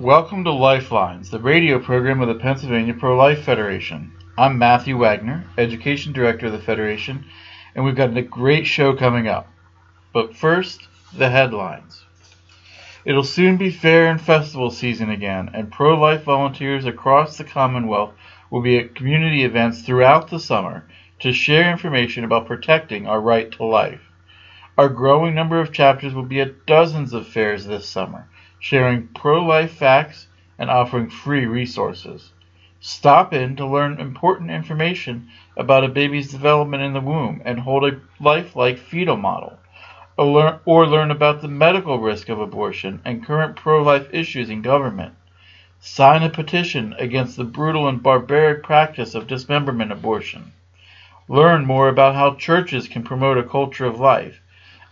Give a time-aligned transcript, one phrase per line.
[0.00, 4.10] Welcome to Lifelines, the radio program of the Pennsylvania Pro Life Federation.
[4.36, 7.24] I'm Matthew Wagner, Education Director of the Federation,
[7.76, 9.48] and we've got a great show coming up.
[10.12, 12.04] But first, the headlines.
[13.04, 18.14] It'll soon be fair and festival season again, and pro life volunteers across the Commonwealth
[18.50, 20.88] will be at community events throughout the summer
[21.20, 24.10] to share information about protecting our right to life.
[24.76, 28.26] Our growing number of chapters will be at dozens of fairs this summer,
[28.64, 30.26] sharing pro life facts
[30.58, 32.32] and offering free resources.
[32.80, 37.84] Stop in to learn important information about a baby's development in the womb and hold
[37.84, 39.58] a lifelike fetal model.
[40.16, 44.48] Or learn, or learn about the medical risk of abortion and current pro life issues
[44.48, 45.12] in government.
[45.78, 50.52] Sign a petition against the brutal and barbaric practice of dismemberment abortion.
[51.28, 54.40] Learn more about how churches can promote a culture of life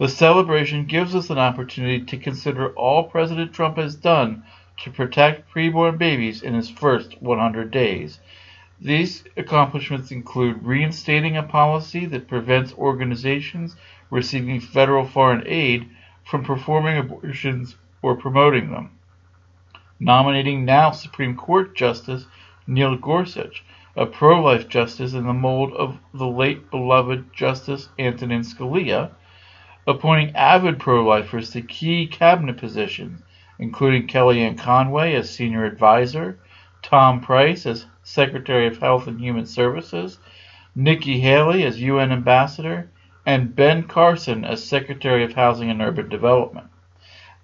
[0.00, 4.44] The celebration gives us an opportunity to consider all President Trump has done
[4.78, 8.18] to protect preborn babies in his first 100 days.
[8.80, 13.76] These accomplishments include reinstating a policy that prevents organizations
[14.08, 15.90] receiving federal foreign aid
[16.24, 18.92] from performing abortions or promoting them,
[19.98, 22.24] nominating now Supreme Court Justice
[22.66, 23.62] Neil Gorsuch,
[23.94, 29.10] a pro life justice in the mold of the late beloved Justice Antonin Scalia
[29.90, 33.20] appointing avid pro-lifers to key cabinet positions,
[33.58, 36.38] including Kellyanne Conway as senior advisor,
[36.82, 40.18] Tom Price as Secretary of Health and Human Services,
[40.74, 42.90] Nikki Haley as UN ambassador,
[43.26, 46.68] and Ben Carson as Secretary of Housing and Urban Development.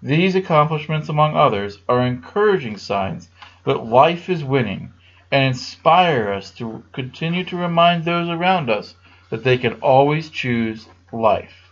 [0.03, 3.29] These accomplishments, among others, are encouraging signs
[3.65, 4.93] that life is winning
[5.33, 8.95] and inspire us to continue to remind those around us
[9.31, 11.66] that they can always choose life.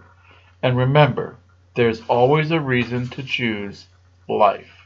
[0.63, 1.37] And remember,
[1.75, 3.87] there's always a reason to choose
[4.27, 4.80] life.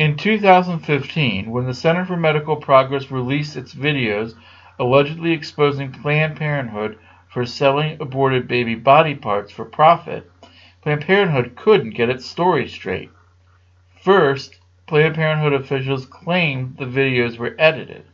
[0.00, 4.34] In 2015, when the Center for Medical Progress released its videos
[4.78, 10.30] allegedly exposing Planned Parenthood for selling aborted baby body parts for profit,
[10.80, 13.10] Planned Parenthood couldn't get its story straight.
[14.02, 18.04] First, Planned Parenthood officials claimed the videos were edited.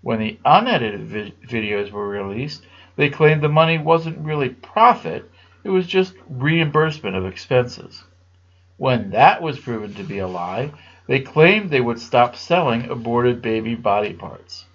[0.00, 5.30] When the unedited vi- videos were released, they claimed the money wasn't really profit,
[5.62, 8.02] it was just reimbursement of expenses.
[8.78, 10.72] When that was proven to be a lie,
[11.06, 14.66] they claimed they would stop selling aborted baby body parts.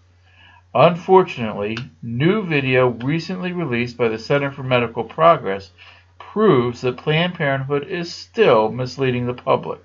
[0.73, 5.71] Unfortunately, new video recently released by the Center for Medical Progress
[6.19, 9.83] proves that Planned Parenthood is still misleading the public.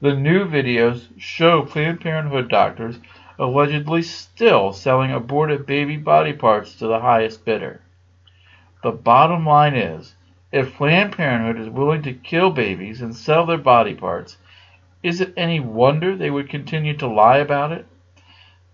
[0.00, 2.98] The new videos show Planned Parenthood doctors
[3.38, 7.80] allegedly still selling aborted baby body parts to the highest bidder.
[8.82, 10.16] The bottom line is,
[10.50, 14.36] if Planned Parenthood is willing to kill babies and sell their body parts,
[15.02, 17.86] is it any wonder they would continue to lie about it?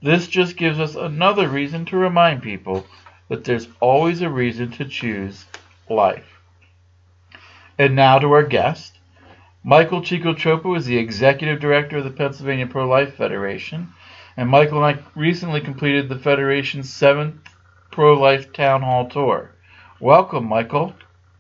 [0.03, 2.87] This just gives us another reason to remind people
[3.29, 5.47] that there's always a reason to choose
[5.89, 6.41] life.
[7.79, 8.99] And now to our guest.
[9.63, 13.95] Michael Ciccocioppo is the executive director of the Pennsylvania Pro Life Federation,
[14.37, 17.37] and Michael and I recently completed the Federation's seventh
[17.91, 19.53] Pro Life Town Hall Tour.
[20.01, 20.95] Welcome, Michael.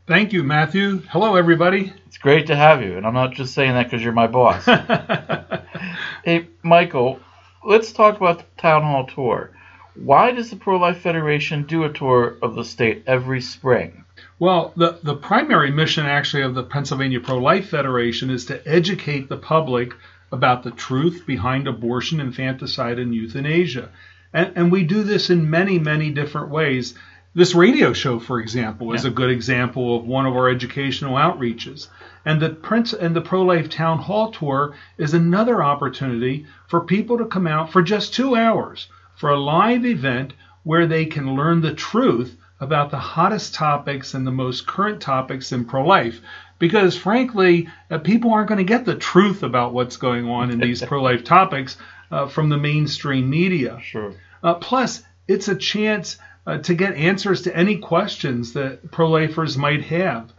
[0.07, 0.99] Thank you, Matthew.
[1.09, 1.91] Hello, everybody.
[2.07, 4.63] It's great to have you, and I'm not just saying that because you're my boss.
[6.27, 7.21] hey, Michael,
[7.65, 9.53] let's talk about the town hall tour.
[9.95, 14.05] Why does the Pro Life Federation do a tour of the state every spring?
[14.39, 19.31] Well, the, the primary mission actually of the Pennsylvania Pro Life Federation is to educate
[19.31, 19.95] the public
[20.31, 23.89] about the truth behind abortion, infanticide, and euthanasia.
[24.35, 26.93] And, and we do this in many, many different ways.
[27.37, 29.11] This radio show, for example, is Yeah.
[29.11, 31.89] a good example of one of our educational outreaches.
[32.25, 37.19] And the Prince and the Pro Life Town Hall tour is another opportunity for people
[37.19, 38.87] to come out for just two hours
[39.17, 40.33] for a live event
[40.63, 45.51] where they can learn the truth about the hottest topics and the most current topics
[45.51, 46.21] in pro life.
[46.61, 50.61] Because frankly, uh, people aren't going to get the truth about what's going on in
[50.61, 51.77] these pro life topics
[52.13, 53.81] uh, from the mainstream media.
[53.83, 54.13] Sure.
[54.43, 59.57] Uh, plus, it's a chance uh, to get answers to any questions that pro lifers
[59.57, 60.33] might have.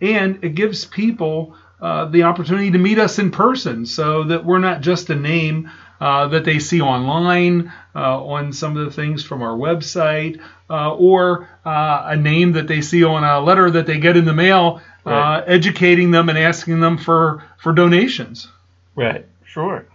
[0.00, 4.58] And it gives people uh, the opportunity to meet us in person so that we're
[4.58, 5.70] not just a name
[6.00, 10.40] uh, that they see online uh, on some of the things from our website
[10.70, 14.24] uh, or uh, a name that they see on a letter that they get in
[14.24, 15.38] the mail Right.
[15.38, 18.48] uh, educating them and asking them for, for donations.
[18.94, 19.24] Right.
[19.46, 19.86] Sure.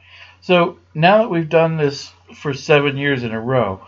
[0.42, 3.86] So now that we've done this for seven years in a row,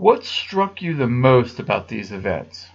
[0.00, 2.66] what struck you the most about these events?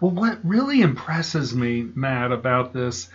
[0.00, 3.08] Well, what really impresses me, Matt, about this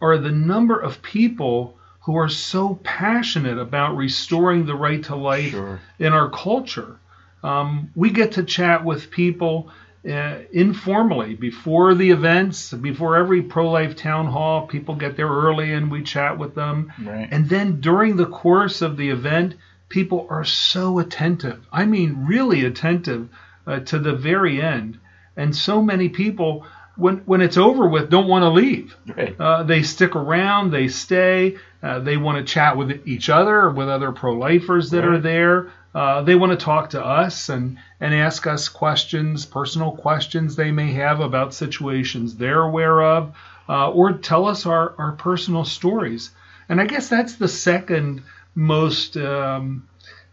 [0.00, 5.50] are the number of people who are so passionate about restoring the right to life
[5.50, 5.80] Sure.
[5.98, 6.98] in our culture.
[7.42, 9.70] Um, we get to chat with people
[10.08, 14.66] uh, informally before the events, before every pro life town hall.
[14.66, 16.92] People get there early and we chat with them.
[17.02, 17.28] Right.
[17.30, 19.54] And then during the course of the event,
[19.88, 21.66] people are so attentive.
[21.72, 23.28] I mean, really attentive
[23.66, 24.98] uh, to the very end.
[25.36, 26.66] And so many people,
[26.96, 28.96] when, when it's over with, don't want to leave.
[29.06, 29.38] Right.
[29.38, 33.88] Uh, they stick around, they stay, uh, they want to chat with each other, with
[33.88, 35.70] other pro lifers that are there.
[35.94, 40.70] Uh, they want to talk to us and, and ask us questions, personal questions they
[40.70, 43.34] may have about situations they're aware of,
[43.68, 46.30] uh, or tell us our, our personal stories.
[46.68, 48.22] And I guess that's the second
[48.56, 49.86] most um,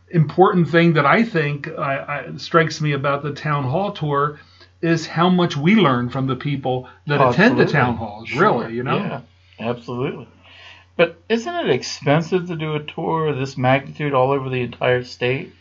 [0.10, 1.98] important thing that I think I,
[2.32, 4.40] I, strikes me about the town hall tour
[4.82, 8.30] is how much we learn from the people that attend the town halls.
[8.30, 8.42] Sure.
[8.42, 8.98] Really, you know.
[8.98, 9.22] Yeah,
[9.60, 10.28] absolutely.
[10.96, 15.04] But isn't it expensive to do a tour of this magnitude all over the entire
[15.04, 15.54] state?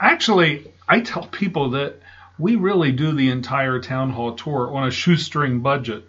[0.00, 1.96] Actually, I tell people that
[2.38, 6.04] we really do the entire town hall tour on a shoestring budget.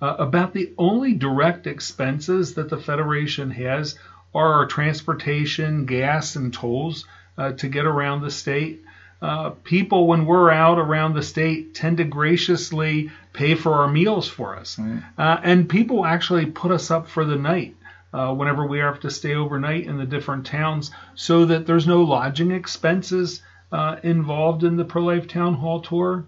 [0.00, 3.96] Uh, about the only direct expenses that the Federation has
[4.34, 7.06] are our transportation, gas, and tolls
[7.38, 8.82] uh, to get around the state.
[9.20, 14.26] Uh, people, when we're out around the state, tend to graciously pay for our meals
[14.26, 14.78] for us.
[15.16, 17.76] Uh, and people actually put us up for the night
[18.12, 22.02] uh, whenever we have to stay overnight in the different towns so that there's no
[22.02, 26.24] lodging expenses uh, involved in the Pro Life Town Hall tour.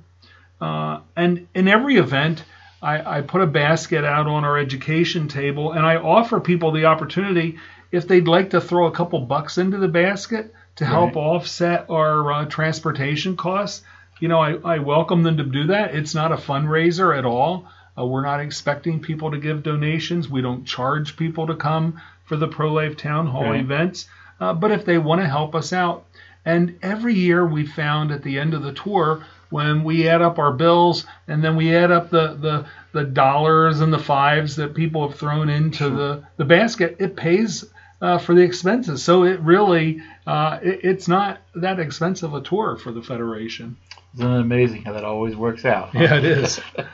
[0.61, 2.45] Uh, and in every event,
[2.81, 6.85] I, I put a basket out on our education table and I offer people the
[6.85, 7.59] opportunity
[7.95, 11.23] if they'd like to throw a couple bucks into the basket to help Right.
[11.23, 13.83] offset our uh, transportation costs.
[14.21, 15.95] You know, I, I welcome them to do that.
[15.95, 17.67] It's not a fundraiser at all.
[17.97, 20.29] Uh, we're not expecting people to give donations.
[20.29, 23.61] We don't charge people to come for the Pro Life Town Hall Right.
[23.61, 24.07] events.
[24.41, 26.05] Uh, but if they want to help us out,
[26.45, 30.39] and every year we found at the end of the tour, when we add up
[30.41, 34.75] our bills and then we add up the, the, the dollars and the fives that
[34.75, 37.65] people have thrown into the, the basket, it pays
[38.05, 39.03] uh, for the expenses.
[39.03, 43.79] So it really, uh, it, it's not that expensive a tour for the Federation.
[44.15, 45.89] Isn't it amazing how that always works out?
[45.89, 45.99] huh?
[46.03, 46.61] Yeah, it is.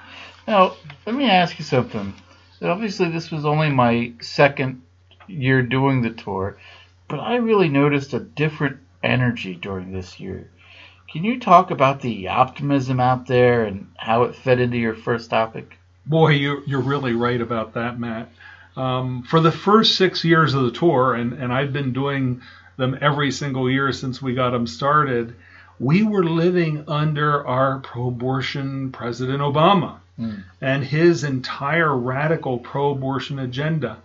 [0.49, 0.75] Now,
[1.07, 2.14] let me ask you something.
[2.62, 4.83] Obviously, this was only my second
[5.29, 6.59] year doing the tour,
[7.09, 10.50] but I really noticed a different energy during this year.
[11.12, 15.31] Can you talk about the optimism out there and how it fed into your first
[15.31, 15.76] topic?
[16.07, 18.31] Boy, you're, you're really right about that, Matt.
[18.77, 22.43] Um, for the first six years of the tour, and, and I've been doing
[22.77, 25.35] them every single year since we got them started,
[25.79, 29.97] we were living under our pro abortion President Obama
[30.61, 33.97] and his entire radical pro abortion agenda.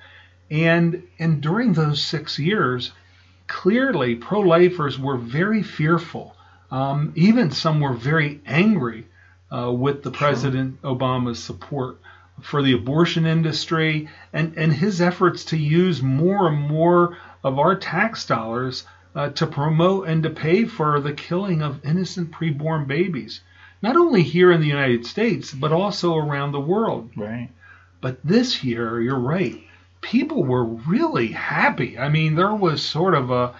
[0.49, 2.91] And, and during those six years,
[3.47, 6.33] clearly pro lifers were very fearful.
[6.71, 9.05] Um, even some were very angry
[9.53, 11.97] uh, with the President Obama's support
[12.41, 17.75] for the abortion industry and, and his efforts to use more and more of our
[17.75, 23.41] tax dollars uh, to promote and to pay for the killing of innocent preborn babies,
[23.81, 27.09] not only here in the United States, but also around the world.
[27.15, 27.49] Right.
[28.01, 29.61] But this year, you're right.
[30.01, 31.97] People were really happy.
[31.97, 33.55] I mean, there was sort of a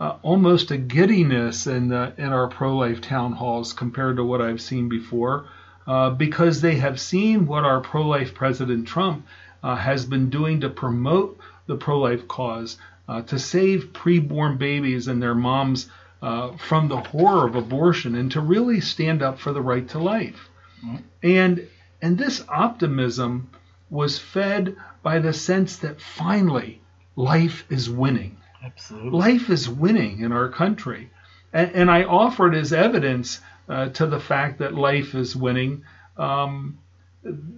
[0.00, 4.62] uh, almost a giddiness in the, in our pro-life town halls compared to what I've
[4.62, 5.46] seen before,
[5.86, 9.26] uh, because they have seen what our pro-life President Trump
[9.62, 15.22] uh, has been doing to promote the pro-life cause, uh, to save preborn babies and
[15.22, 15.88] their moms
[16.22, 19.98] uh, from the horror of abortion, and to really stand up for the right to
[19.98, 20.48] life.
[20.84, 20.96] Mm-hmm.
[21.22, 21.68] And
[22.02, 23.50] and this optimism
[23.90, 26.80] was fed by the sense that finally
[27.16, 28.36] life is winning.
[28.64, 29.10] Absolutely.
[29.10, 31.10] Life is winning in our country.
[31.52, 33.40] And, and I offered as evidence
[33.70, 35.84] uh, to the fact that life is winning
[36.16, 36.78] um,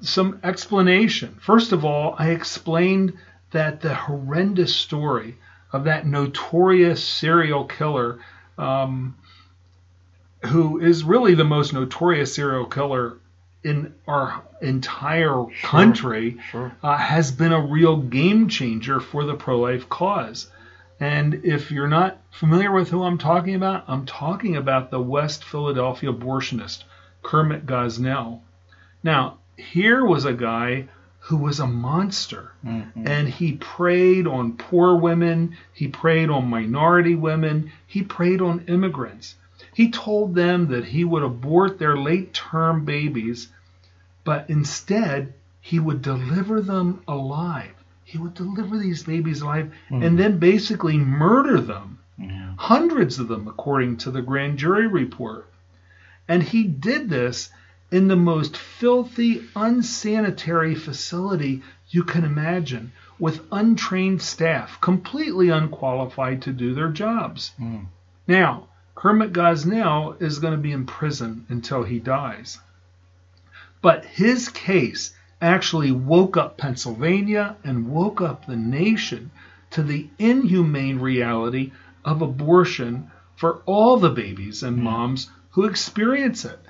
[0.00, 1.37] some explanation.
[1.40, 3.14] First of all, I explained
[3.52, 5.37] that the horrendous story
[5.73, 8.19] of that notorious serial killer,
[8.59, 9.16] um,
[10.47, 13.19] who is really the most notorious serial killer
[13.64, 16.73] in our entire sure, country, sure.
[16.83, 20.49] Uh, has been a real game changer for the pro life cause.
[21.02, 25.42] And if you're not familiar with who I'm talking about, I'm talking about the West
[25.42, 26.85] Philadelphia abortionist,
[27.25, 28.38] Kermit Gosnell.
[29.02, 30.87] Now, here was a guy
[31.18, 32.52] who was a monster.
[32.64, 33.04] Mm-hmm.
[33.04, 39.35] And he preyed on poor women, he preyed on minority women, he preyed on immigrants.
[39.75, 43.49] He told them that he would abort their late term babies,
[44.23, 47.75] but instead he would deliver them alive.
[48.12, 50.04] He would deliver these babies alive mm.
[50.04, 51.99] and then basically murder them.
[52.19, 52.52] Yeah.
[52.59, 55.50] Hundreds of them, according to the grand jury report.
[56.28, 57.49] And he did this
[57.90, 66.52] in the most filthy, unsanitary facility you can imagine, with untrained staff, completely unqualified to
[66.52, 67.52] do their jobs.
[67.59, 67.87] Mm.
[68.28, 72.59] Now, Kermit Gosnell is going to be in prison until he dies.
[73.81, 79.30] But his case actually woke up Pennsylvania and woke up the nation
[79.70, 81.72] to the inhumane reality
[82.04, 84.82] of abortion for all the babies and mm.
[84.82, 86.61] moms who experience it.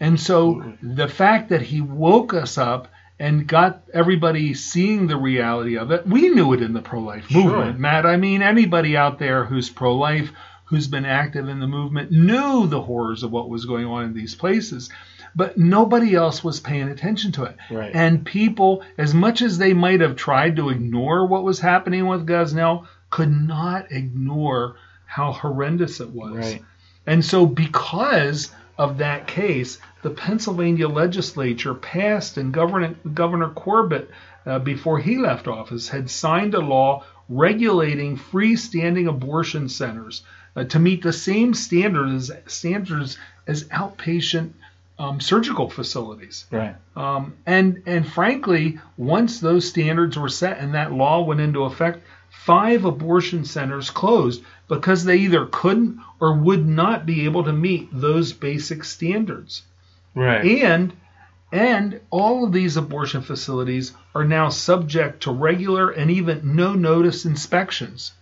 [0.00, 5.78] And so the fact that he woke us up and got everybody seeing the reality
[5.78, 7.80] of it, we knew it in the pro life movement, sure.
[7.80, 8.06] Matt.
[8.06, 10.30] I mean, anybody out there who's pro life
[10.66, 14.14] who's been active in the movement knew the horrors of what was going on in
[14.14, 14.90] these places,
[15.36, 17.56] but nobody else was paying attention to it.
[17.70, 17.94] Right.
[17.94, 22.26] And people, as much as they might have tried to ignore what was happening with
[22.26, 24.76] Gosnell, could not ignore
[25.06, 26.36] how horrendous it was.
[26.36, 26.62] Right.
[27.06, 34.10] And so, because of that case, the Pennsylvania legislature passed, and Governor, Governor Corbett,
[34.46, 40.22] uh, before he left office, had signed a law regulating freestanding abortion centers
[40.56, 44.52] uh, to meet the same standards standards as outpatient
[44.98, 46.46] um, surgical facilities.
[46.50, 46.76] Right.
[46.96, 52.04] Um, and and frankly, once those standards were set and that law went into effect,
[52.30, 57.88] five abortion centers closed because they either couldn't or would not be able to meet
[57.92, 59.62] those basic standards.
[60.14, 60.62] Right.
[60.62, 60.92] And
[61.52, 67.24] and all of these abortion facilities are now subject to regular and even no notice
[67.24, 68.12] inspections.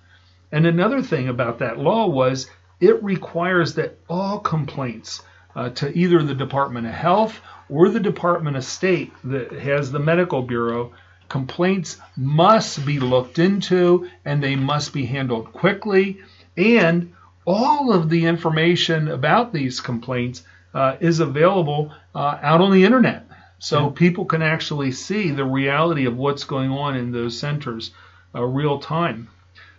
[0.51, 2.51] And another thing about that law was
[2.81, 5.23] it requires that all complaints
[5.55, 9.99] uh, to either the Department of Health or the Department of State that has the
[9.99, 10.93] medical bureau,
[11.29, 16.21] complaints must be looked into and they must be handled quickly.
[16.57, 17.15] And
[17.47, 20.43] all of the information about these complaints
[20.75, 23.27] uh, is available uh, out on the internet.
[23.59, 23.93] So yeah.
[23.95, 27.93] people can actually see the reality of what's going on in those centers
[28.35, 29.29] uh, real time.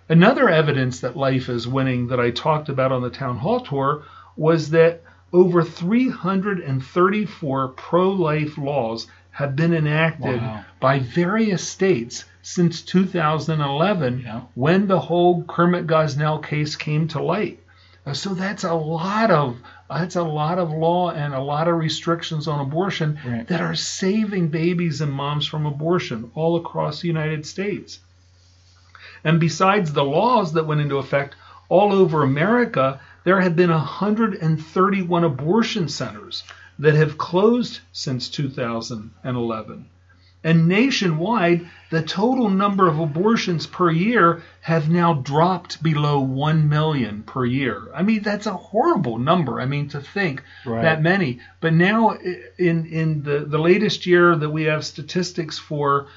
[0.10, 4.04] Another evidence that life is winning that I talked about on the town hall tour
[4.36, 5.02] was that
[5.34, 10.64] over 334 pro life laws have been enacted wow.
[10.80, 14.42] by various states since 2011 yeah.
[14.54, 17.60] when the whole Kermit Gosnell case came to light.
[18.06, 19.58] Uh, so that's a lot of
[19.90, 23.48] that's a lot of law and a lot of restrictions on abortion right.
[23.48, 28.00] that are saving babies and moms from abortion all across the United States.
[29.24, 31.36] And besides the laws that went into effect
[31.70, 36.44] all over America, there have been 131 abortion centers
[36.80, 39.86] that have closed since 2011.
[40.46, 47.24] And nationwide, the total number of abortions per year have now dropped below 1 million
[47.24, 47.84] per year.
[47.96, 49.62] I mean, that's a horrible number.
[49.62, 50.82] I mean, to think right.
[50.82, 51.40] that many.
[51.62, 52.18] But now,
[52.58, 56.08] in, in the, the latest year that we have statistics for,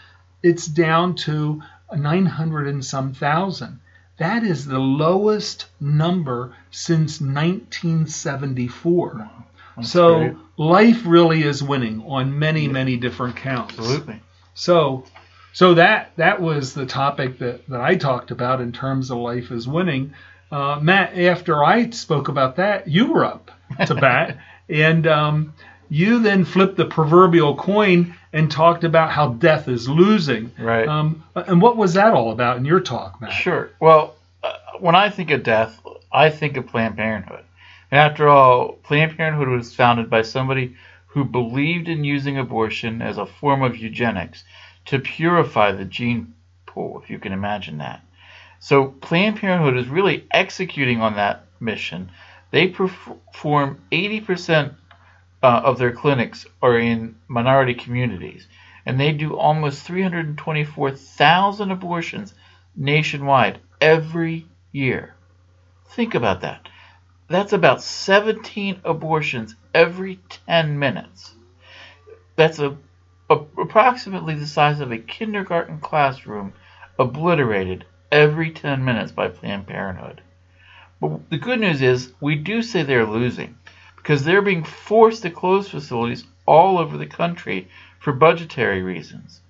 [0.43, 1.63] it's down to
[1.97, 3.79] 900 and some thousand.
[4.19, 9.31] That is the lowest number since 1974.
[9.77, 10.37] Wow, so great.
[10.57, 12.73] life really is winning on many, yeah.
[12.73, 13.79] many different counts.
[13.79, 14.23] Absolutely.
[14.55, 15.05] So,
[15.53, 19.51] so that that was the topic that, that I talked about in terms of life
[19.51, 20.15] is winning.
[20.51, 23.51] uh, Matt, after I spoke about that, you were up
[23.87, 24.39] to bat,
[24.71, 25.53] and um,
[25.88, 30.52] you then flipped the proverbial coin and talked about how death is losing.
[30.59, 30.87] Right.
[30.87, 33.33] Um, and what was that all about in your talk, Matt?
[33.33, 33.71] Sure.
[33.81, 35.81] Well, uh, when I think of death,
[36.12, 37.45] I think of Planned Parenthood.
[37.90, 40.76] And after all, Planned Parenthood was founded by somebody
[41.07, 44.45] who believed in using abortion as a form of eugenics
[44.87, 46.35] to purify the gene
[46.66, 48.02] pool, if you can imagine that.
[48.59, 52.11] So Planned Parenthood is really executing on that mission.
[52.50, 54.75] They perform 80%
[55.43, 58.47] uh, of their clinics are in minority communities,
[58.85, 62.35] and they do almost 324,000 abortions
[62.75, 65.14] nationwide every year.
[65.88, 66.69] Think about that.
[67.28, 71.35] That's about 17 abortions every 10 minutes.
[72.37, 72.76] That's a,
[73.28, 76.52] a, approximately the size of a kindergarten classroom
[76.99, 80.23] obliterated every 10 minutes by Planned Parenthood.
[81.00, 83.59] But the good news is we do say they're losing
[84.07, 87.67] because they're being forced to close facilities all over the country
[87.99, 89.41] for budgetary reasons.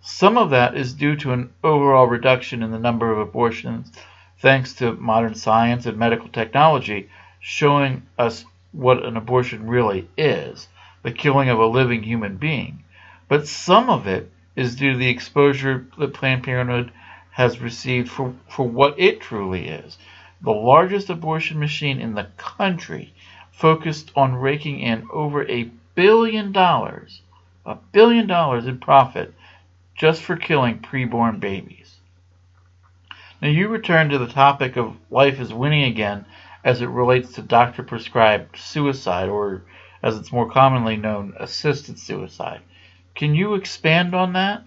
[0.00, 3.92] Some of that is due to an overall reduction in the number of abortions
[4.38, 10.68] thanks to modern science and medical technology showing us what an abortion really is
[11.02, 12.82] the killing of a living human being.
[13.28, 16.92] But some of it is due to the exposure that Planned Parenthood
[17.32, 19.98] has received for, for what it truly is
[20.40, 23.12] the largest abortion machine in the country,
[23.58, 25.64] focused on raking in over a
[25.96, 27.22] billion dollars,
[27.66, 29.34] a billion dollars in profit
[29.96, 31.96] just for killing preborn babies.
[33.42, 36.24] Now, you return to the topic of life is winning again
[36.62, 39.62] as it relates to doctor prescribed suicide, or
[40.02, 42.60] as it's more commonly known, assisted suicide.
[43.16, 44.62] Can you expand on that?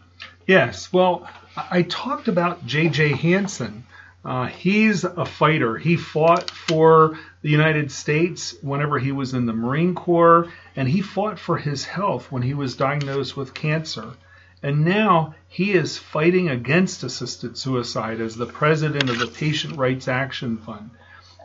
[0.48, 0.92] Yes.
[0.92, 3.14] Well, I talked about J.J.
[3.14, 3.86] Hanson.
[4.24, 5.78] Uh, he's a fighter.
[5.78, 11.02] He fought for the United States whenever he was in the Marine Corps, and he
[11.02, 14.14] fought for his health when he was diagnosed with cancer.
[14.62, 20.08] And now he is fighting against assisted suicide as the president of the Patient Rights
[20.08, 20.92] Action Fund.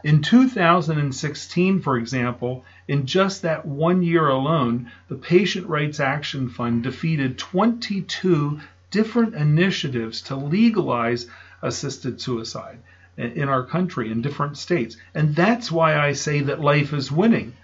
[0.05, 6.83] In 2016, for example, in just that one year alone, the Patient Rights Action Fund
[6.83, 11.27] defeated 22 different initiatives to legalize
[11.63, 12.79] assisted suicide
[13.17, 14.97] in our country in different states.
[15.15, 17.55] And that's why I say that life is winning.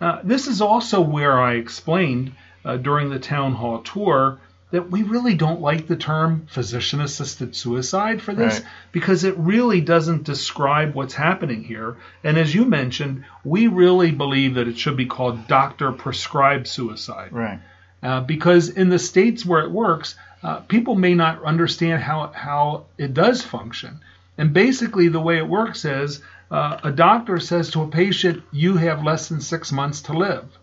[0.00, 2.32] Uh, this is also where I explained
[2.64, 4.38] uh, during the town hall tour
[4.70, 8.68] that we really don't like the term physician assisted suicide for this right.
[8.92, 11.96] because it really doesn't describe what's happening here.
[12.22, 17.32] And as you mentioned, we really believe that it should be called doctor prescribed suicide.
[17.32, 17.58] Right.
[18.02, 22.84] Uh, because in the states where it works, uh, people may not understand how, how
[22.96, 24.00] it does function.
[24.38, 28.76] And basically, the way it works is uh, a doctor says to a patient, You
[28.76, 30.58] have less than six months to live.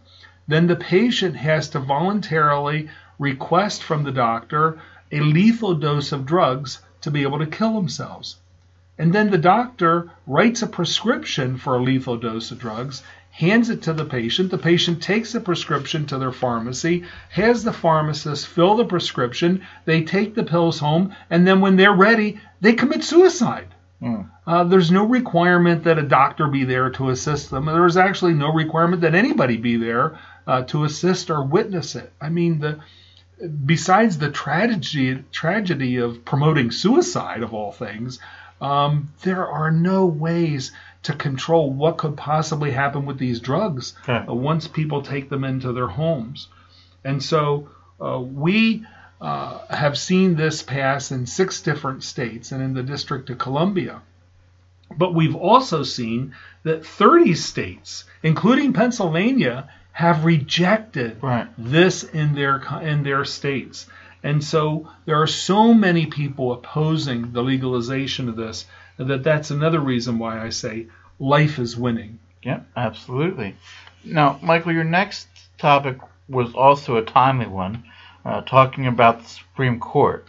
[0.47, 4.79] Then the patient has to voluntarily request from the doctor
[5.11, 8.37] a lethal dose of drugs to be able to kill themselves.
[8.97, 13.03] And then the doctor writes a prescription for a lethal dose of drugs,
[13.37, 14.49] hands it to the patient.
[14.49, 19.61] The patient takes the prescription to their pharmacy, has the pharmacist fill the prescription.
[19.85, 23.67] They take the pills home, and then when they're ready, they commit suicide.
[24.01, 24.27] Mm.
[24.47, 27.65] Uh, there's no requirement that a doctor be there to assist them.
[27.65, 32.11] There's actually no requirement that anybody be there uh, to assist or witness it.
[32.19, 32.79] I mean, the
[33.67, 38.19] besides the tragedy tragedy of promoting suicide of all things,
[38.59, 40.71] um, there are no ways
[41.03, 44.25] to control what could possibly happen with these drugs okay.
[44.27, 46.47] uh, once people take them into their homes.
[47.03, 47.69] And so
[48.01, 48.85] uh, we
[49.21, 54.01] uh, have seen this pass in six different states and in the District of Columbia.
[54.95, 56.33] But we've also seen
[56.63, 61.47] that 30 states, including Pennsylvania, have rejected right.
[61.57, 63.87] this in their in their states.
[64.23, 68.65] And so there are so many people opposing the legalization of this
[68.97, 70.87] that that's another reason why I say
[71.19, 72.19] life is winning.
[72.43, 73.55] Yeah, absolutely.
[74.03, 75.97] Now, Michael, your next topic
[76.29, 77.83] was also a timely one,
[78.25, 80.27] uh, talking about the Supreme Court.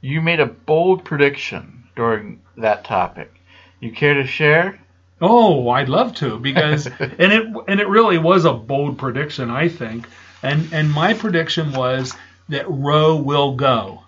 [0.00, 3.32] You made a bold prediction during that topic.
[3.80, 4.80] You care to share?
[5.20, 9.68] Oh, I'd love to because and it and it really was a bold prediction, I
[9.68, 10.08] think.
[10.42, 12.14] And and my prediction was
[12.48, 14.02] that Roe will go.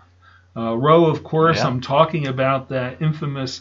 [0.56, 1.66] Uh, Roe, of course, Yeah.
[1.66, 3.60] I'm talking about that infamous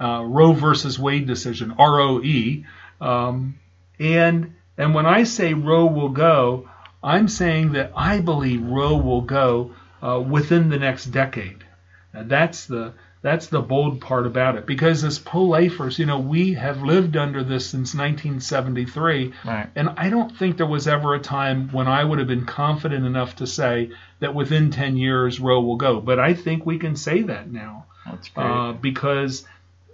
[0.00, 2.62] uh, Roe versus Wade decision, ROE.
[3.00, 3.58] Um,
[3.98, 6.68] and and when I say Roe will go,
[7.02, 11.64] I'm saying that I believe Roe will go uh, within the next decade.
[12.12, 14.66] Now, that's the That's the bold part about it.
[14.66, 19.68] Because as pro-lifers, you know, we have lived under this since 1973, Right.
[19.74, 23.06] and I don't think there was ever a time when I would have been confident
[23.06, 26.00] enough to say that within 10 years Roe will go.
[26.00, 28.44] But I think we can say that now That's great.
[28.46, 29.44] uh, because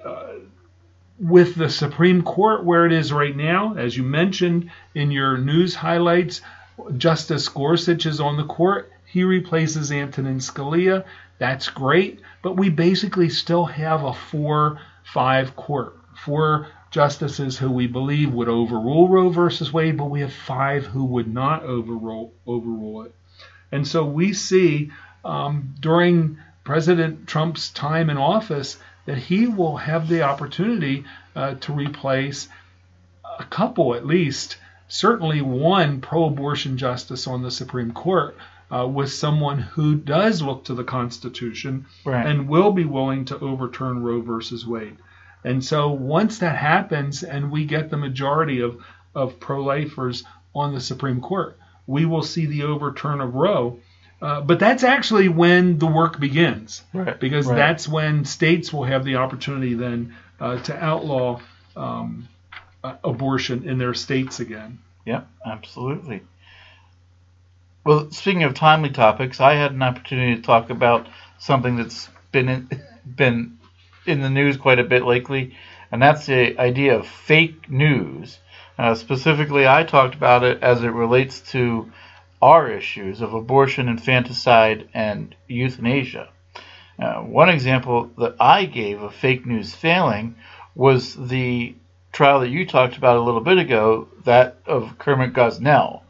[0.04, 0.34] uh,
[1.18, 5.74] with the Supreme Court where it is right now, as you mentioned in your news
[5.74, 6.40] highlights,
[6.96, 8.90] Justice Gorsuch is on the court.
[9.06, 11.04] He replaces Antonin Scalia.
[11.38, 18.32] That's great, but we basically still have a four-five court, four justices who we believe
[18.32, 23.14] would overrule Roe versus Wade, but we have five who would not overrule overrule it.
[23.72, 24.90] And so we see
[25.24, 31.72] um, during President Trump's time in office that he will have the opportunity uh, to
[31.72, 32.48] replace
[33.38, 34.56] a couple at least,
[34.88, 38.36] certainly one pro abortion justice on the Supreme Court.
[38.72, 42.24] Uh, with someone who does look to the Constitution Right.
[42.24, 44.96] and will be willing to overturn Roe versus Wade.
[45.42, 48.80] And so once that happens and we get the majority of,
[49.12, 50.22] of pro lifers
[50.54, 51.58] on the Supreme Court,
[51.88, 53.80] we will see the overturn of Roe.
[54.22, 57.56] Uh, but that's actually when the work begins, Right, because right.
[57.56, 61.40] that's when states will have the opportunity then uh, to outlaw
[61.74, 62.28] um,
[62.84, 64.78] uh, abortion in their states again.
[65.06, 66.22] Yep, absolutely.
[67.84, 71.06] Well, speaking of timely topics, I had an opportunity to talk about
[71.38, 72.68] something that's been in,
[73.16, 73.58] been
[74.06, 75.54] in the news quite a bit lately,
[75.90, 78.38] and that's the idea of fake news.
[78.78, 81.90] Uh, specifically, I talked about it as it relates to
[82.42, 86.28] our issues of abortion, infanticide, and euthanasia.
[86.98, 90.36] Uh, one example that I gave of fake news failing
[90.74, 91.74] was the
[92.12, 96.02] trial that you talked about a little bit ago, that of Kermit Gosnell,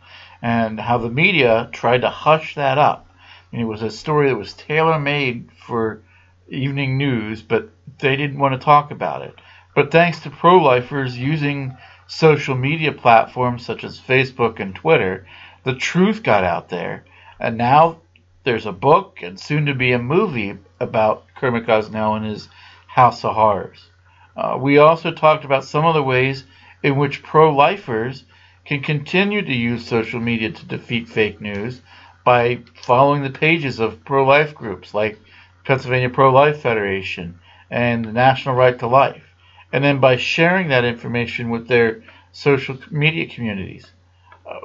[0.42, 3.06] and how the media tried to hush that up.
[3.52, 6.02] Mean, it was a story that was tailor made for
[6.48, 9.34] evening news, but they didn't want to talk about it.
[9.74, 15.26] But thanks to pro lifers using social media platforms such as Facebook and Twitter,
[15.64, 17.04] the truth got out there,
[17.38, 18.00] and now
[18.44, 22.48] there's a book and soon to be a movie about Kermit Gosnell and his
[22.86, 23.90] House of Horrors.
[24.36, 26.44] Uh, we also talked about some of the ways
[26.82, 28.24] in which pro lifers
[28.64, 31.80] can continue to use social media to defeat fake news
[32.24, 35.18] by following the pages of pro life groups like
[35.64, 37.38] Pennsylvania Pro Life Federation
[37.70, 39.34] and the National Right to Life,
[39.72, 43.90] and then by sharing that information with their social media communities.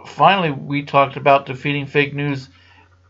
[0.08, 2.50] Finally, we talked about defeating fake news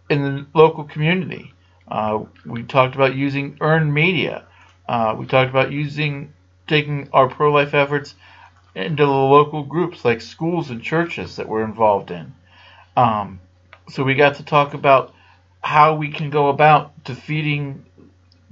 [0.09, 1.53] in the local community.
[1.87, 4.45] Uh, we talked about using earned media.
[4.87, 6.33] Uh, we talked about using
[6.67, 8.15] taking our pro life efforts
[8.75, 12.33] into the local groups like schools and churches that we're involved in.
[12.97, 13.39] Um,
[13.89, 15.13] so we got to talk about
[15.61, 17.85] how we can go about defeating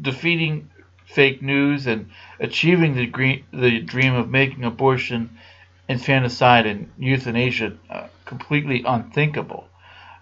[0.02, 0.70] defeating
[1.06, 2.10] fake news and
[2.40, 5.38] achieving the dream, the dream of making abortion,
[5.88, 9.68] infanticide, and euthanasia uh, completely unthinkable.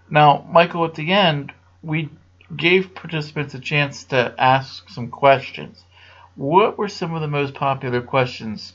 [0.09, 2.09] Now, Michael, at the end, we
[2.55, 5.83] gave participants a chance to ask some questions.
[6.35, 8.73] What were some of the most popular questions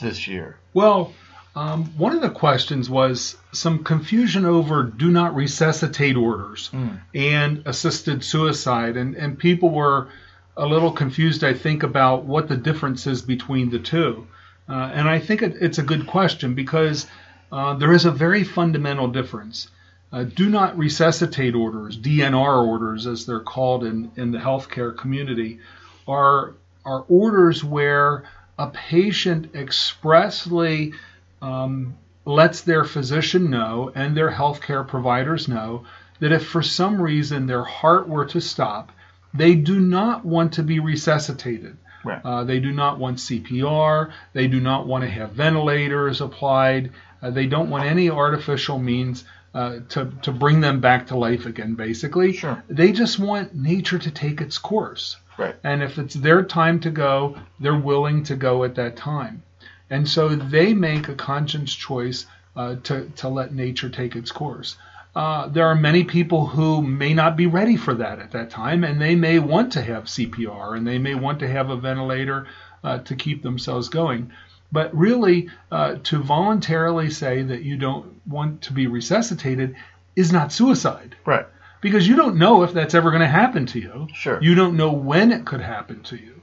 [0.00, 0.58] this year?
[0.74, 1.12] Well,
[1.54, 6.70] um, one of the questions was some confusion over do not resuscitate orders
[7.14, 10.08] and assisted suicide, and, and people were
[10.56, 14.26] a little confused, I think, about what the difference is between the two.
[14.68, 17.06] Uh, and I think it, it's a good question because
[17.50, 19.68] uh, there is a very fundamental difference.
[20.12, 25.58] Uh, do not resuscitate orders, DNR orders, as they're called in, in the healthcare community,
[26.06, 28.24] are are orders where
[28.58, 30.92] a patient expressly
[31.40, 35.84] um, lets their physician know and their healthcare providers know
[36.20, 38.92] that if for some reason their heart were to stop,
[39.34, 41.76] they do not want to be resuscitated.
[42.04, 42.20] Right.
[42.24, 44.12] Uh, they do not want CPR.
[44.32, 46.90] They do not want to have ventilators applied.
[47.20, 51.46] Uh, they don't want any artificial means uh, to, to bring them back to life
[51.46, 52.32] again, basically.
[52.32, 52.62] Sure.
[52.68, 55.16] They just want nature to take its course.
[55.38, 55.54] Right.
[55.62, 59.42] And if it's their time to go, they're willing to go at that time.
[59.90, 64.76] And so they make a conscious choice uh, to, to let nature take its course.
[65.14, 68.82] Uh, there are many people who may not be ready for that at that time,
[68.82, 72.46] and they may want to have CPR and they may want to have a ventilator
[72.82, 74.32] uh, to keep themselves going.
[74.70, 79.76] But really, uh, to voluntarily say that you don't want to be resuscitated
[80.16, 81.46] is not suicide Right.
[81.82, 84.08] because you don't know if that's ever going to happen to you.
[84.14, 84.42] Sure.
[84.42, 86.40] You don't know when it could happen to you.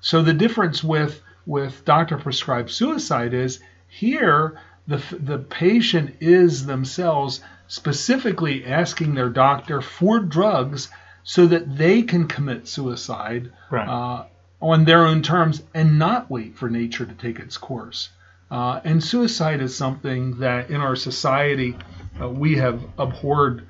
[0.00, 7.40] So the difference with with doctor prescribed suicide is here the the patient is themselves
[7.68, 10.88] specifically asking their doctor for drugs
[11.24, 13.88] so that they can commit suicide Right.
[13.88, 14.24] uh,
[14.60, 18.10] on their own terms and not wait for nature to take its course.
[18.50, 21.76] Uh, and suicide is something that in our society
[22.20, 23.66] uh, we have abhorred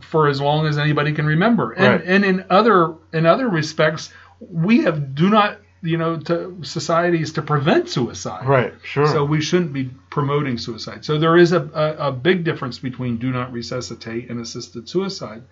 [0.00, 1.72] for as long as anybody can remember.
[1.72, 2.02] And, Right.
[2.06, 7.42] and in other in other respects, we have do not you know to societies to
[7.42, 8.46] prevent suicide.
[8.46, 8.74] Right.
[8.82, 9.06] Sure.
[9.06, 11.04] So we shouldn't be promoting suicide.
[11.04, 15.42] So there is a, a, a big difference between do not resuscitate and assisted suicide.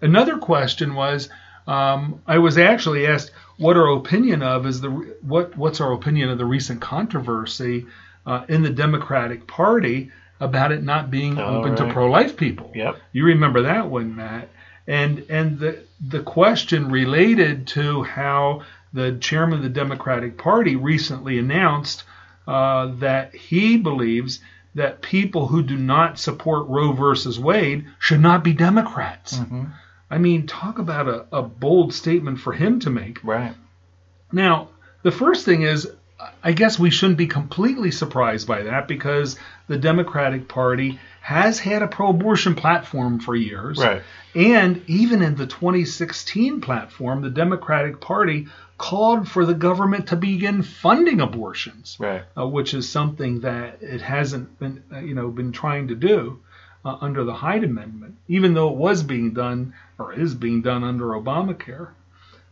[0.00, 1.28] Another question was,
[1.66, 4.90] um, I was actually asked what our opinion of is the
[5.22, 7.86] what what's our opinion of the recent controversy
[8.26, 10.10] uh, in the Democratic Party
[10.40, 12.70] about it not being Oh, open to pro-life people.
[12.74, 12.96] Yep.
[13.12, 14.48] You remember that one, Matt?
[14.86, 21.38] And and the the question related to how the chairman of the Democratic Party recently
[21.38, 22.04] announced
[22.46, 24.40] uh, that he believes
[24.74, 29.38] that people who do not support Roe versus Wade should not be Democrats.
[29.38, 29.72] Mhm.
[30.10, 33.22] I mean, talk about a, a bold statement for him to make.
[33.22, 33.54] Right.
[34.32, 34.68] Now,
[35.02, 35.90] the first thing is,
[36.42, 39.36] I guess we shouldn't be completely surprised by that because
[39.68, 43.78] the Democratic Party has had a pro abortion platform for years.
[43.78, 44.02] Right.
[44.34, 50.62] And even in the 2016 platform, the Democratic Party called for the government to begin
[50.62, 52.22] funding abortions, Right.
[52.36, 56.38] uh, which is something that it hasn't been, uh, you know, been trying to do
[56.84, 60.82] uh, under the Hyde Amendment, even though it was being done or is being done
[60.84, 61.88] under Obamacare.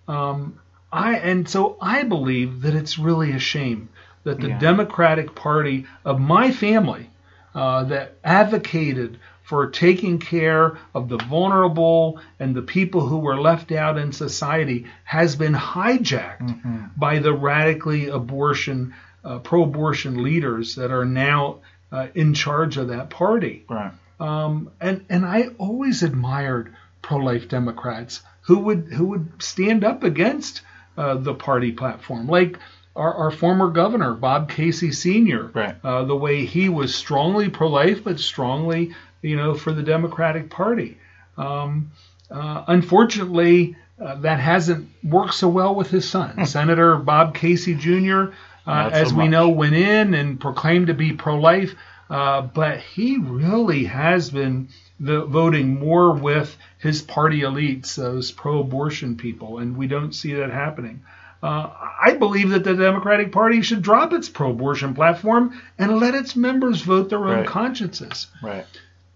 [0.08, 0.58] Um,
[0.92, 3.88] I and so I believe that it's really a shame
[4.24, 4.58] that the Yeah.
[4.58, 7.10] Democratic Party of my family
[7.54, 13.70] uh, that advocated for taking care of the vulnerable and the people who were left
[13.72, 16.90] out in society has been hijacked Mhm.
[16.96, 18.92] by the radically abortion,
[19.24, 21.56] uh, pro-abortion leaders that are now
[21.92, 23.64] uh, in charge of that party.
[23.70, 23.92] Right.
[24.18, 30.62] Um, and and I always admired pro-life Democrats who would who would stand up against
[30.96, 32.58] uh, the party platform, like
[32.94, 35.50] our, our former governor Bob Casey Sr.
[35.52, 35.76] Right.
[35.84, 40.98] Uh, the way he was strongly pro-life, but strongly, you know, for the Democratic Party.
[41.36, 41.90] Um,
[42.30, 48.32] uh, unfortunately, uh, that hasn't worked so well with his son, Senator Bob Casey Jr.
[48.66, 51.74] Uh, Not so as we know, went in and proclaimed to be pro-life,
[52.10, 54.68] uh, but he really has been
[55.00, 60.50] the, voting more with his party elites, those pro-abortion people, and we don't see that
[60.50, 61.02] happening.
[61.42, 61.70] Uh,
[62.02, 66.80] I believe that the Democratic Party should drop its pro-abortion platform and let its members
[66.80, 67.46] vote their own Right.
[67.46, 68.28] consciences.
[68.42, 68.66] Right.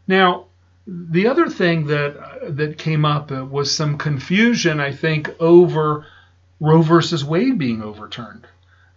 [0.07, 0.47] Now,
[0.87, 6.05] the other thing that that came up uh, was some confusion, I think, over
[6.59, 8.47] Roe versus Wade being overturned.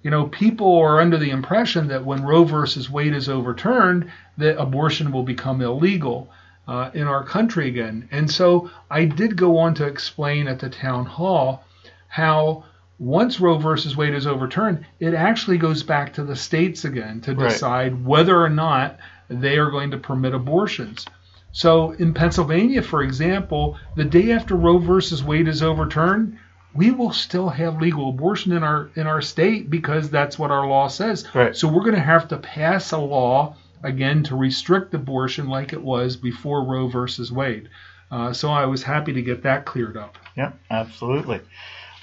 [0.03, 4.61] You know, people are under the impression that when Roe versus Wade is overturned, that
[4.61, 6.29] abortion will become illegal
[6.67, 8.07] uh, in our country again.
[8.11, 11.63] And so I did go on to explain at the town hall
[12.07, 12.65] how
[12.99, 17.33] once Roe versus Wade is overturned, it actually goes back to the states again to
[17.33, 17.49] Right.
[17.49, 21.05] decide whether or not they are going to permit abortions.
[21.51, 26.37] So in Pennsylvania, for example, the day after Roe versus Wade is overturned,
[26.75, 30.67] we will still have legal abortion in our in our state because that's what our
[30.67, 31.27] law says.
[31.33, 31.55] Right.
[31.55, 35.81] So we're going to have to pass a law again to restrict abortion like it
[35.81, 37.69] was before Roe versus Wade.
[38.09, 40.17] Uh, so I was happy to get that cleared up.
[40.37, 41.41] Yep, absolutely.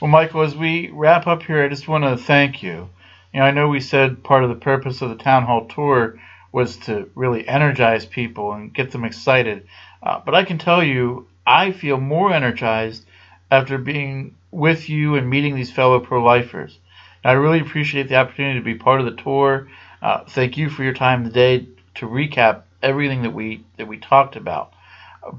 [0.01, 2.89] Well, Michael, as we wrap up here, I just want to thank you.
[3.33, 6.21] You know, I know we said part of the purpose of the town hall tour
[6.53, 9.69] was to really energize people and get them excited,
[10.03, 13.05] uh, but I can tell you, I feel more energized
[13.51, 16.79] after being with you and meeting these fellow pro-lifers.
[17.25, 19.69] I really appreciate the opportunity to be part of the tour.
[20.01, 24.37] Uh, thank you for your time today to recap everything that we that we talked
[24.37, 24.73] about.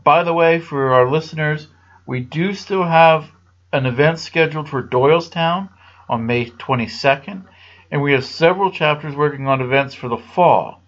[0.03, 1.67] By the way, for our listeners,
[2.05, 3.31] we do still have
[3.73, 5.69] an event scheduled for Doylestown
[6.07, 7.43] on May 22nd,
[7.89, 10.81] and we have several chapters working on events for the fall.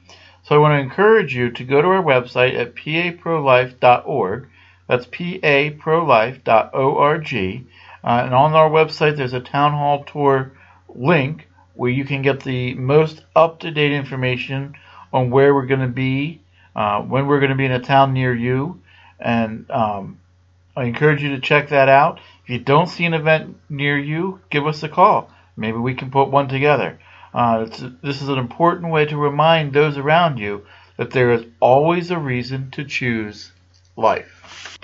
[0.44, 4.48] So I want to encourage you to go to our website at paprolife.org.
[4.88, 7.66] That's paprolife.org.
[8.04, 10.52] Uh, and on our website, there's a town hall tour
[10.94, 14.76] link where you can get the most up to date information
[15.12, 16.42] on where we're going to be,
[16.76, 18.82] uh, when we're going to be in a town near you.
[19.20, 20.20] And um,
[20.76, 22.20] I encourage you to check that out.
[22.44, 25.30] If you don't see an event near you, give us a call.
[25.56, 27.00] Maybe we can put one together.
[27.34, 27.66] Uh,
[28.04, 30.66] this is an important way to remind those around you
[30.98, 33.52] that there is always a reason to choose
[33.96, 34.70] life.